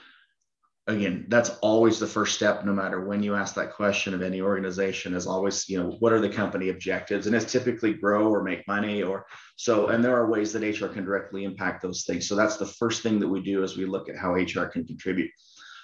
again 0.90 1.26
that's 1.28 1.52
always 1.62 2.00
the 2.00 2.08
first 2.08 2.36
step 2.36 2.66
no 2.66 2.74
matter 2.74 3.06
when 3.06 3.22
you 3.22 3.36
ask 3.36 3.54
that 3.56 3.74
question 3.74 4.14
of 4.14 4.22
any 4.22 4.42
organization 4.42 5.14
is 5.14 5.28
always 5.28 5.70
you 5.70 5.82
know 5.82 5.96
what 6.00 6.12
are 6.12 6.20
the 6.20 6.30
company 6.30 6.70
objectives? 6.70 7.28
And 7.28 7.36
it's 7.36 7.52
typically 7.52 7.94
grow 7.94 8.28
or 8.28 8.44
make 8.44 8.68
money 8.68 9.04
or 9.04 9.26
so 9.56 9.88
and 9.88 10.04
there 10.04 10.16
are 10.16 10.30
ways 10.30 10.52
that 10.54 10.64
hr 10.64 10.88
can 10.88 11.06
directly 11.06 11.44
impact 11.44 11.82
those 11.82 12.04
things. 12.06 12.28
So 12.28 12.36
that's 12.36 12.58
the 12.58 12.66
first 12.66 13.04
thing 13.04 13.20
that 13.20 13.28
we 13.28 13.42
do 13.42 13.64
as 13.64 13.78
we 13.78 13.86
look 13.86 14.10
at 14.10 14.18
how 14.18 14.34
hr 14.34 14.66
can 14.66 14.86
contribute. 14.86 15.32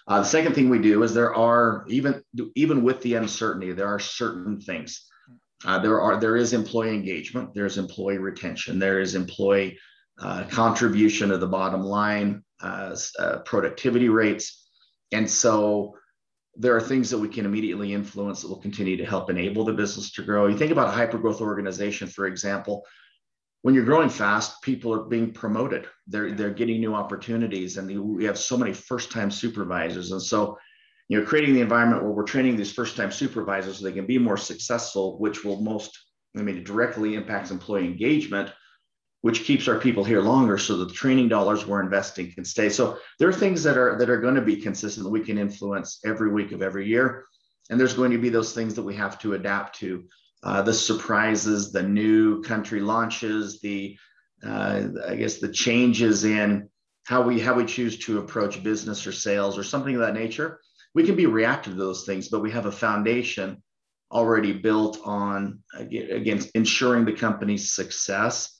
Uh, 0.07 0.19
the 0.19 0.25
second 0.25 0.53
thing 0.53 0.69
we 0.69 0.79
do 0.79 1.01
is 1.03 1.13
there 1.13 1.33
are 1.35 1.85
even 1.87 2.21
even 2.55 2.83
with 2.83 3.01
the 3.01 3.15
uncertainty 3.15 3.71
there 3.71 3.87
are 3.87 3.99
certain 3.99 4.59
things. 4.59 5.07
Uh, 5.63 5.79
there 5.79 6.01
are 6.01 6.19
there 6.19 6.35
is 6.35 6.53
employee 6.53 6.95
engagement, 6.95 7.53
there's 7.53 7.77
employee 7.77 8.17
retention, 8.17 8.79
there 8.79 8.99
is 8.99 9.15
employee 9.15 9.77
uh, 10.19 10.43
contribution 10.49 11.29
to 11.29 11.37
the 11.37 11.47
bottom 11.47 11.81
line, 11.81 12.43
uh, 12.61 12.95
uh, 13.19 13.39
productivity 13.39 14.09
rates, 14.09 14.64
and 15.11 15.29
so 15.29 15.95
there 16.55 16.75
are 16.75 16.81
things 16.81 17.09
that 17.09 17.17
we 17.17 17.27
can 17.27 17.45
immediately 17.45 17.93
influence 17.93 18.41
that 18.41 18.47
will 18.47 18.61
continue 18.61 18.95
to 18.97 19.05
help 19.05 19.29
enable 19.29 19.65
the 19.65 19.73
business 19.73 20.11
to 20.13 20.23
grow. 20.23 20.47
You 20.47 20.57
think 20.57 20.71
about 20.71 20.87
a 20.87 20.91
hyper 20.91 21.17
growth 21.17 21.41
organization, 21.41 22.07
for 22.07 22.27
example. 22.27 22.85
When 23.61 23.73
you're 23.73 23.83
growing 23.83 24.09
fast, 24.09 24.61
people 24.61 24.93
are 24.93 25.03
being 25.03 25.33
promoted. 25.33 25.87
They're 26.07 26.31
they're 26.31 26.51
getting 26.51 26.79
new 26.79 26.93
opportunities, 26.93 27.77
and 27.77 28.15
we 28.15 28.25
have 28.25 28.37
so 28.37 28.57
many 28.57 28.73
first 28.73 29.11
time 29.11 29.31
supervisors, 29.31 30.11
and 30.11 30.21
so 30.21 30.57
you 31.07 31.19
know, 31.19 31.25
creating 31.25 31.53
the 31.53 31.61
environment 31.61 32.03
where 32.03 32.11
we're 32.11 32.23
training 32.23 32.55
these 32.55 32.71
first 32.71 32.95
time 32.95 33.11
supervisors 33.11 33.77
so 33.79 33.85
they 33.85 33.91
can 33.91 34.07
be 34.07 34.17
more 34.17 34.37
successful, 34.37 35.19
which 35.19 35.43
will 35.43 35.61
most, 35.61 35.97
I 36.35 36.41
mean, 36.41 36.63
directly 36.63 37.15
impacts 37.15 37.51
employee 37.51 37.85
engagement, 37.85 38.51
which 39.25 39.43
keeps 39.43 39.67
our 39.67 39.79
people 39.79 40.03
here 40.03 40.21
longer 40.21 40.55
so 40.55 40.77
that 40.77 40.85
the 40.85 40.93
training 40.93 41.27
dollars 41.27 41.65
we're 41.65 41.81
investing 41.81 42.31
can 42.31 42.45
stay. 42.45 42.69
So 42.69 42.99
there 43.17 43.27
are 43.27 43.33
things 43.33 43.63
that 43.63 43.75
are 43.75 43.97
that 43.97 44.07
are 44.07 44.21
going 44.21 44.35
to 44.35 44.41
be 44.41 44.57
consistent 44.57 45.03
that 45.03 45.09
we 45.09 45.25
can 45.25 45.39
influence 45.39 45.99
every 46.05 46.29
week 46.29 46.51
of 46.51 46.61
every 46.61 46.87
year. 46.87 47.25
And 47.71 47.79
there's 47.79 47.95
going 47.95 48.11
to 48.11 48.19
be 48.19 48.29
those 48.29 48.53
things 48.53 48.75
that 48.75 48.83
we 48.83 48.95
have 48.97 49.17
to 49.21 49.33
adapt 49.33 49.79
to. 49.79 50.03
Uh, 50.43 50.61
the 50.61 50.75
surprises, 50.75 51.71
the 51.71 51.81
new 51.81 52.43
country 52.43 52.81
launches, 52.81 53.59
the 53.61 53.97
uh, 54.45 54.83
I 55.07 55.15
guess 55.15 55.39
the 55.39 55.51
changes 55.51 56.23
in 56.23 56.69
how 57.05 57.23
we 57.23 57.39
how 57.39 57.55
we 57.55 57.65
choose 57.65 57.97
to 58.05 58.19
approach 58.19 58.61
business 58.61 59.07
or 59.07 59.11
sales 59.11 59.57
or 59.57 59.63
something 59.63 59.95
of 59.95 60.01
that 60.01 60.13
nature 60.13 60.59
we 60.93 61.03
can 61.03 61.15
be 61.15 61.25
reactive 61.25 61.73
to 61.73 61.79
those 61.79 62.05
things, 62.05 62.29
but 62.29 62.39
we 62.39 62.51
have 62.51 62.67
a 62.67 62.71
foundation 62.71 63.61
already 64.11 64.53
built 64.53 64.99
on 65.03 65.59
against 65.77 66.51
ensuring 66.55 67.03
the 67.05 67.11
company's 67.11 67.73
success 67.73 68.54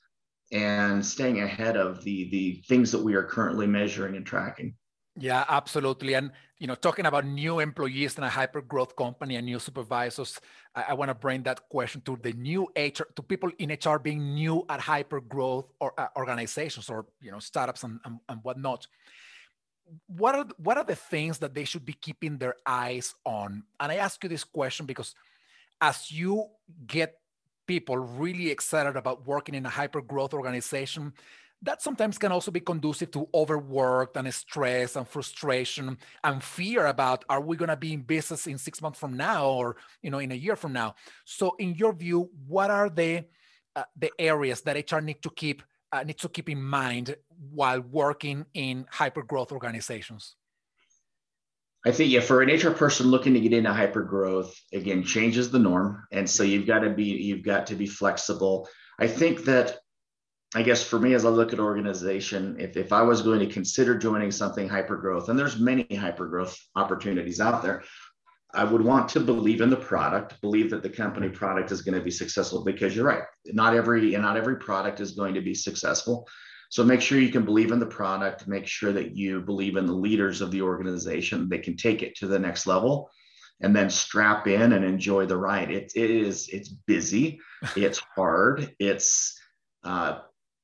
and 0.56 1.06
staying 1.06 1.42
ahead 1.42 1.76
of 1.76 2.02
the 2.04 2.30
the 2.30 2.64
things 2.68 2.92
that 2.92 3.04
we 3.04 3.14
are 3.14 3.24
currently 3.24 3.68
measuring 3.68 4.16
and 4.16 4.26
tracking. 4.26 4.74
Yeah, 5.18 5.44
absolutely. 5.48 6.14
And 6.14 6.32
you 6.60 6.68
know, 6.68 6.76
talking 6.76 7.06
about 7.06 7.26
new 7.26 7.60
employees 7.60 8.18
in 8.18 8.24
a 8.24 8.30
hyper 8.30 8.62
growth 8.62 8.96
company 8.96 9.36
and 9.36 9.46
new 9.46 9.60
supervisors, 9.60 10.40
I, 10.74 10.86
I 10.90 10.94
want 10.94 11.10
to 11.10 11.16
bring 11.16 11.44
that 11.44 11.68
question 11.70 12.02
to 12.02 12.18
the 12.22 12.32
new 12.34 12.68
HR 12.78 13.08
to 13.16 13.22
people 13.22 13.52
in 13.60 13.72
HR 13.72 14.00
being 14.00 14.34
new 14.34 14.66
at 14.70 14.80
hyper 14.80 15.20
growth 15.20 15.72
or 15.82 15.94
uh, 16.00 16.08
organizations 16.16 16.90
or 16.90 17.06
you 17.22 17.32
know 17.32 17.40
startups 17.40 17.84
and, 17.84 18.00
and, 18.06 18.20
and 18.30 18.40
whatnot 18.44 18.88
what 20.08 20.36
are 20.36 20.48
what 20.58 20.78
are 20.78 20.84
the 20.84 20.96
things 20.96 21.38
that 21.40 21.54
they 21.54 21.64
should 21.64 21.86
be 21.86 21.94
keeping 21.94 22.38
their 22.38 22.56
eyes 22.66 23.14
on? 23.24 23.64
And 23.80 23.92
I 23.92 23.98
ask 23.98 24.24
you 24.24 24.30
this 24.30 24.44
question 24.44 24.88
because 24.88 25.14
as 25.80 26.12
you 26.12 26.46
get 26.88 27.20
people 27.68 27.98
really 27.98 28.50
excited 28.50 28.96
about 28.96 29.28
working 29.28 29.56
in 29.56 29.66
a 29.66 29.70
hyper 29.70 30.02
growth 30.02 30.34
organization, 30.34 31.14
that 31.62 31.82
sometimes 31.82 32.18
can 32.18 32.32
also 32.32 32.52
be 32.52 32.60
conducive 32.60 33.12
to 33.12 33.28
overworked 33.34 34.18
and 34.18 34.32
stress 34.34 34.96
and 34.96 35.08
frustration 35.08 35.98
and 36.24 36.44
fear 36.44 36.86
about 36.88 37.26
are 37.30 37.42
we 37.42 37.58
going 37.58 37.70
to 37.70 37.78
be 37.78 37.94
in 37.94 38.02
business 38.02 38.46
in 38.46 38.58
six 38.58 38.82
months 38.82 39.00
from 39.00 39.16
now 39.18 39.48
or 39.48 39.78
you 40.04 40.12
know 40.12 40.20
in 40.20 40.32
a 40.32 40.36
year 40.36 40.56
from 40.56 40.74
now 40.74 40.94
so 41.24 41.56
in 41.58 41.74
your 41.76 41.94
view 41.94 42.30
what 42.46 42.70
are 42.70 42.90
the 42.90 43.24
uh, 43.76 43.84
the 43.98 44.12
areas 44.20 44.62
that 44.62 44.92
hr 44.92 45.00
need 45.00 45.22
to 45.22 45.30
keep 45.30 45.64
uh, 45.96 46.04
to 46.04 46.30
keep 46.30 46.50
in 46.50 46.62
mind 46.62 47.16
while 47.52 47.82
working 47.82 48.46
in 48.54 48.86
hyper 48.90 49.24
growth 49.24 49.52
organizations? 49.52 50.36
I 51.86 51.92
think 51.92 52.12
yeah, 52.12 52.22
for 52.22 52.42
an 52.42 52.50
HR 52.50 52.72
person 52.72 53.08
looking 53.08 53.36
to 53.36 53.40
get 53.40 53.54
into 53.54 53.72
hyper 53.72 54.02
growth, 54.02 54.56
again, 54.74 55.04
changes 55.04 55.52
the 55.52 55.60
norm, 55.60 56.04
and 56.12 56.28
so 56.28 56.42
you've 56.44 56.66
got 56.66 56.80
to 56.80 56.90
be 56.90 57.04
you've 57.04 57.44
got 57.44 57.68
to 57.68 57.76
be 57.76 57.86
flexible. 57.86 58.68
I 59.00 59.08
think 59.08 59.46
that, 59.46 59.78
I 60.56 60.64
guess 60.64 60.84
for 60.84 60.98
me, 60.98 61.14
as 61.14 61.26
I 61.26 61.30
look 61.30 61.54
at 61.54 61.60
organization, 61.60 62.58
if 62.60 62.76
if 62.76 62.92
I 62.92 63.04
was 63.04 63.22
going 63.22 63.40
to 63.40 63.54
consider 63.54 63.98
joining 63.98 64.32
something 64.32 64.68
hyper 64.68 64.98
growth, 64.98 65.30
and 65.30 65.38
there's 65.38 65.60
many 65.60 65.86
hyper 65.96 66.28
growth 66.28 66.58
opportunities 66.76 67.40
out 67.40 67.62
there, 67.62 67.84
I 68.56 68.64
would 68.64 68.82
want 68.82 69.08
to 69.10 69.20
believe 69.20 69.62
in 69.62 69.70
the 69.70 69.76
product, 69.76 70.42
believe 70.42 70.72
that 70.72 70.82
the 70.82 70.90
company 70.90 71.30
product 71.30 71.72
is 71.72 71.84
going 71.84 71.98
to 71.98 72.04
be 72.04 72.12
successful 72.12 72.64
because 72.64 72.96
you're 72.96 73.06
right. 73.06 73.24
Not 73.46 73.76
every 73.76 74.16
and 74.16 74.24
not 74.24 74.38
every 74.38 74.56
product 74.56 75.02
is 75.02 75.12
going 75.12 75.36
to 75.36 75.42
be 75.42 75.54
successful. 75.54 76.28
So 76.70 76.84
make 76.84 77.02
sure 77.02 77.20
you 77.20 77.32
can 77.32 77.46
believe 77.46 77.72
in 77.72 77.80
the 77.80 77.86
product, 77.86 78.48
make 78.48 78.68
sure 78.68 78.92
that 78.92 79.16
you 79.16 79.42
believe 79.42 79.78
in 79.78 79.86
the 79.86 79.94
leaders 79.94 80.42
of 80.42 80.52
the 80.52 80.62
organization. 80.62 81.50
They 81.50 81.60
can 81.60 81.78
take 81.78 82.04
it 82.04 82.16
to 82.18 82.28
the 82.28 82.40
next 82.40 82.68
level 82.68 83.10
and 83.62 83.76
then 83.76 83.90
strap 83.90 84.48
in 84.48 84.74
and 84.74 84.84
enjoy 84.84 85.26
the 85.26 85.38
ride. 85.38 85.72
It, 85.72 85.92
it 85.96 86.12
is, 86.12 86.50
it's 86.50 86.70
busy, 86.70 87.40
it's 87.76 88.02
hard, 88.16 88.74
it's, 88.80 89.40
uh, 89.84 90.20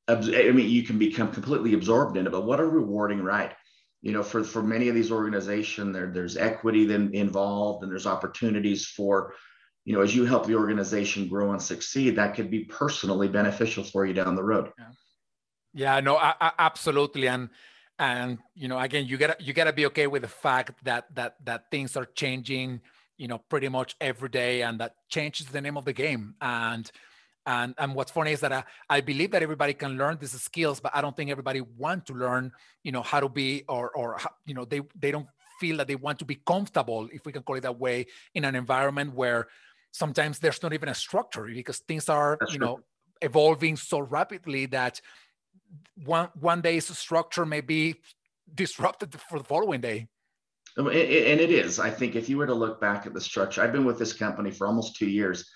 I 0.08 0.16
mean, 0.52 0.70
you 0.70 0.84
can 0.84 1.00
become 1.00 1.32
completely 1.32 1.74
absorbed 1.74 2.18
in 2.18 2.28
it, 2.28 2.32
but 2.32 2.46
what 2.46 2.60
a 2.60 2.66
rewarding 2.66 3.24
ride 3.24 3.56
you 4.02 4.12
know 4.12 4.24
for 4.24 4.44
for 4.44 4.62
many 4.62 4.90
of 4.90 4.96
these 4.96 5.12
organizations 5.12 5.94
there 5.94 6.08
there's 6.08 6.38
equity 6.38 6.86
then 6.86 7.12
involved 7.14 7.84
and 7.84 7.92
there's 7.92 8.08
opportunities 8.08 8.86
for 8.86 9.34
you 9.86 9.94
know 9.94 10.02
as 10.02 10.16
you 10.16 10.26
help 10.26 10.46
the 10.46 10.56
organization 10.56 11.28
grow 11.28 11.52
and 11.52 11.62
succeed 11.62 12.16
that 12.16 12.36
could 12.36 12.50
be 12.50 12.66
personally 12.66 13.28
beneficial 13.28 13.84
for 13.84 14.06
you 14.06 14.14
down 14.14 14.36
the 14.36 14.44
road 14.44 14.72
yeah, 14.78 14.86
yeah 15.74 16.00
no 16.00 16.18
I, 16.18 16.34
I, 16.40 16.52
absolutely 16.60 17.28
and 17.28 17.50
and 18.00 18.40
you 18.56 18.68
know 18.68 18.80
again 18.80 19.06
you 19.06 19.18
gotta 19.18 19.38
you 19.40 19.54
gotta 19.54 19.74
be 19.74 19.86
okay 19.88 20.08
with 20.08 20.24
the 20.24 20.28
fact 20.28 20.84
that 20.84 21.14
that 21.16 21.36
that 21.46 21.72
things 21.72 21.96
are 21.96 22.06
changing 22.06 22.82
you 23.18 23.28
know 23.28 23.38
pretty 23.38 23.70
much 23.70 23.96
every 24.02 24.30
day 24.30 24.64
and 24.64 24.80
that 24.80 24.96
changes 25.10 25.48
the 25.48 25.62
name 25.62 25.78
of 25.78 25.86
the 25.86 25.94
game 25.94 26.36
and 26.42 26.92
and, 27.46 27.74
and 27.78 27.96
what's 27.96 28.12
funny 28.12 28.32
is 28.34 28.40
that 28.42 28.54
I, 28.54 28.64
I 28.90 29.02
believe 29.02 29.32
that 29.32 29.42
everybody 29.42 29.74
can 29.74 29.98
learn 29.98 30.18
these 30.20 30.40
skills, 30.40 30.80
but 30.80 30.92
I 30.94 31.02
don't 31.02 31.16
think 31.16 31.32
everybody 31.32 31.62
want 31.62 32.06
to 32.08 32.14
learn, 32.14 32.52
you 32.84 32.92
know, 32.92 33.02
how 33.02 33.20
to 33.20 33.30
be 33.30 33.64
or, 33.68 33.90
or 33.92 34.20
you 34.46 34.54
know, 34.54 34.66
they, 34.66 34.82
they 35.00 35.12
don't 35.12 35.28
feel 35.60 35.78
that 35.78 35.88
they 35.88 35.96
want 35.96 36.20
to 36.20 36.26
be 36.26 36.36
comfortable, 36.36 37.10
if 37.12 37.26
we 37.26 37.32
can 37.32 37.42
call 37.42 37.56
it 37.56 37.62
that 37.62 37.80
way, 37.80 38.06
in 38.36 38.46
an 38.46 38.56
environment 38.56 39.16
where 39.16 39.48
sometimes 39.92 40.40
there's 40.40 40.62
not 40.62 40.74
even 40.74 40.90
a 40.90 40.96
structure 40.96 41.46
because 41.46 41.80
things 41.80 42.10
are, 42.10 42.38
That's 42.40 42.54
you 42.54 42.60
true. 42.60 42.68
know, 42.68 42.80
evolving 43.22 43.76
so 43.76 44.00
rapidly 44.00 44.68
that 44.68 45.02
one 46.04 46.30
one 46.40 46.62
day's 46.62 46.88
structure 46.98 47.46
may 47.46 47.62
be 47.62 47.96
disrupted 48.54 49.16
for 49.30 49.40
the 49.40 49.46
following 49.46 49.82
day. 49.82 50.08
Um, 50.78 50.88
and 50.88 50.96
it 50.96 51.52
is. 51.52 51.80
I 51.80 51.90
think 51.90 52.16
if 52.16 52.30
you 52.30 52.38
were 52.38 52.48
to 52.48 52.54
look 52.54 52.80
back 52.80 53.06
at 53.06 53.14
the 53.14 53.22
structure, 53.22 53.62
I've 53.62 53.74
been 53.74 53.86
with 53.86 54.00
this 54.00 54.14
company 54.14 54.52
for 54.52 54.68
almost 54.68 54.96
two 54.96 55.10
years 55.10 55.50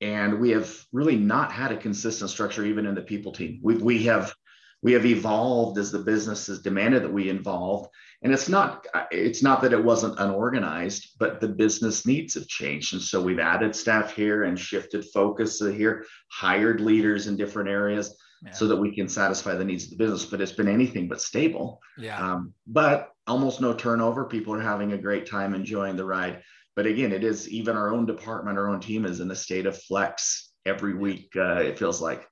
and 0.00 0.38
we 0.38 0.50
have 0.50 0.74
really 0.92 1.16
not 1.16 1.52
had 1.52 1.72
a 1.72 1.76
consistent 1.76 2.30
structure 2.30 2.64
even 2.64 2.86
in 2.86 2.94
the 2.94 3.02
people 3.02 3.32
team. 3.32 3.60
We 3.62 3.76
we 3.76 4.02
have 4.04 4.34
we 4.82 4.92
have 4.92 5.06
evolved 5.06 5.78
as 5.78 5.90
the 5.90 5.98
business 5.98 6.46
has 6.48 6.60
demanded 6.60 7.02
that 7.02 7.12
we 7.12 7.30
evolve 7.30 7.88
and 8.22 8.32
it's 8.32 8.48
not 8.48 8.86
it's 9.10 9.42
not 9.42 9.62
that 9.62 9.72
it 9.72 9.82
wasn't 9.82 10.18
unorganized 10.18 11.16
but 11.18 11.40
the 11.40 11.48
business 11.48 12.06
needs 12.06 12.34
have 12.34 12.46
changed 12.46 12.92
and 12.92 13.02
so 13.02 13.20
we've 13.20 13.38
added 13.38 13.74
staff 13.74 14.14
here 14.14 14.44
and 14.44 14.58
shifted 14.58 15.04
focus 15.14 15.60
here 15.60 16.04
hired 16.30 16.80
leaders 16.80 17.26
in 17.26 17.36
different 17.36 17.70
areas 17.70 18.16
yeah. 18.44 18.52
so 18.52 18.66
that 18.66 18.76
we 18.76 18.94
can 18.94 19.08
satisfy 19.08 19.54
the 19.54 19.64
needs 19.64 19.84
of 19.84 19.90
the 19.90 19.96
business 19.96 20.24
but 20.24 20.40
it's 20.40 20.52
been 20.52 20.68
anything 20.68 21.08
but 21.08 21.20
stable. 21.20 21.80
Yeah. 21.96 22.18
Um, 22.18 22.52
but 22.66 23.10
almost 23.26 23.60
no 23.60 23.72
turnover. 23.72 24.24
People 24.24 24.54
are 24.54 24.60
having 24.60 24.92
a 24.92 24.98
great 24.98 25.26
time 25.26 25.54
enjoying 25.54 25.96
the 25.96 26.04
ride. 26.04 26.42
But 26.74 26.86
again 26.86 27.12
it 27.12 27.24
is 27.24 27.48
even 27.48 27.76
our 27.76 27.92
own 27.92 28.06
department 28.06 28.58
our 28.58 28.68
own 28.68 28.80
team 28.80 29.04
is 29.04 29.20
in 29.20 29.30
a 29.30 29.36
state 29.36 29.66
of 29.66 29.80
flex 29.82 30.52
every 30.64 30.94
week 30.94 31.32
uh, 31.36 31.56
it 31.56 31.78
feels 31.78 32.00
like. 32.00 32.28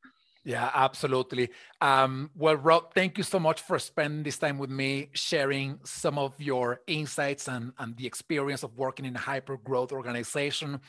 Yeah, 0.47 0.71
absolutely. 0.75 1.49
Um, 1.81 2.31
well, 2.35 2.57
Rod, 2.57 2.93
thank 2.95 3.17
you 3.17 3.25
so 3.25 3.41
much 3.41 3.63
for 3.63 3.79
spending 3.79 4.23
this 4.23 4.37
time 4.37 4.59
with 4.59 4.69
me, 4.69 5.09
sharing 5.15 5.79
some 5.85 6.19
of 6.19 6.39
your 6.39 6.83
insights 6.87 7.49
and, 7.49 7.73
and 7.79 7.97
the 7.97 8.07
experience 8.07 8.63
of 8.63 8.77
working 8.77 9.07
in 9.07 9.17
a 9.17 9.19
hyper 9.19 9.57
growth 9.57 9.91
organization 9.91 10.81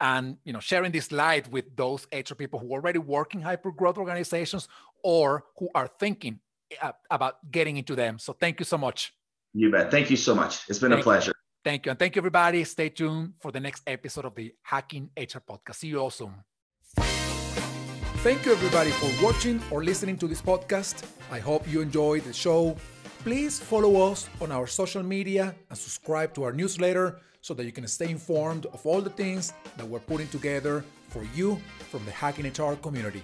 and 0.00 0.36
you 0.44 0.52
know 0.52 0.60
sharing 0.60 0.92
this 0.92 1.12
light 1.12 1.50
with 1.50 1.76
those 1.76 2.06
HR 2.12 2.34
people 2.34 2.58
who 2.58 2.68
are 2.74 2.78
already 2.78 2.98
work 2.98 3.34
in 3.34 3.40
hyper 3.40 3.70
growth 3.70 3.98
organizations 3.98 4.68
or 5.02 5.44
who 5.58 5.68
are 5.74 5.88
thinking 5.98 6.40
uh, 6.82 6.92
about 7.10 7.50
getting 7.50 7.76
into 7.76 7.94
them. 7.94 8.18
So 8.18 8.32
thank 8.32 8.58
you 8.60 8.64
so 8.64 8.78
much. 8.78 9.14
You 9.52 9.70
bet. 9.70 9.90
Thank 9.90 10.10
you 10.10 10.16
so 10.16 10.34
much. 10.34 10.68
It's 10.68 10.78
been 10.78 10.90
thank 10.90 11.02
a 11.02 11.04
pleasure. 11.04 11.30
You. 11.30 11.44
Thank 11.64 11.86
you. 11.86 11.90
And 11.90 11.98
thank 11.98 12.16
you, 12.16 12.20
everybody. 12.20 12.64
Stay 12.64 12.88
tuned 12.88 13.34
for 13.40 13.52
the 13.52 13.60
next 13.60 13.82
episode 13.86 14.24
of 14.24 14.34
the 14.34 14.52
Hacking 14.62 15.10
HR 15.16 15.38
podcast. 15.38 15.76
See 15.76 15.88
you 15.88 15.98
all 15.98 16.10
soon. 16.10 16.34
Thank 16.96 18.46
you, 18.46 18.52
everybody, 18.52 18.90
for 18.90 19.24
watching 19.24 19.62
or 19.70 19.84
listening 19.84 20.16
to 20.18 20.26
this 20.26 20.42
podcast. 20.42 21.04
I 21.30 21.38
hope 21.38 21.70
you 21.70 21.80
enjoyed 21.80 22.24
the 22.24 22.32
show. 22.32 22.76
Please 23.18 23.58
follow 23.58 24.10
us 24.10 24.28
on 24.40 24.50
our 24.50 24.66
social 24.66 25.02
media 25.02 25.54
and 25.70 25.78
subscribe 25.78 26.34
to 26.34 26.42
our 26.42 26.52
newsletter 26.52 27.20
so 27.44 27.52
that 27.52 27.66
you 27.66 27.72
can 27.72 27.86
stay 27.86 28.08
informed 28.08 28.64
of 28.72 28.86
all 28.86 29.02
the 29.02 29.10
things 29.10 29.52
that 29.76 29.86
we're 29.86 29.98
putting 29.98 30.26
together 30.28 30.82
for 31.10 31.22
you 31.34 31.60
from 31.90 32.02
the 32.06 32.10
Hacking 32.10 32.46
HR 32.46 32.74
community. 32.76 33.22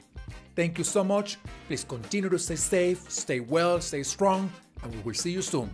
Thank 0.54 0.76
you 0.76 0.84
so 0.84 1.02
much. 1.02 1.38
Please 1.66 1.84
continue 1.84 2.28
to 2.28 2.38
stay 2.38 2.56
safe, 2.56 3.10
stay 3.10 3.40
well, 3.40 3.80
stay 3.80 4.02
strong, 4.02 4.52
and 4.82 4.94
we 4.94 5.00
will 5.00 5.14
see 5.14 5.30
you 5.30 5.40
soon. 5.40 5.70